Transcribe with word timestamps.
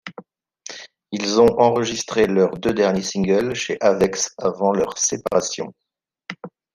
Ils 1.11 1.39
ont 1.41 1.59
enregistré 1.59 2.25
leurs 2.25 2.57
deux 2.57 2.73
derniers 2.73 3.03
singles 3.03 3.53
chez 3.53 3.77
Avex 3.81 4.33
avant 4.39 4.71
leur 4.71 4.97
séparation. 4.97 5.75